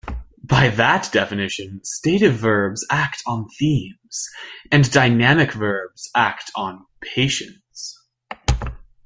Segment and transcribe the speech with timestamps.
[0.41, 4.27] By that definition, stative verbs act on themes,
[4.71, 8.01] and dynamic verbs act on patients.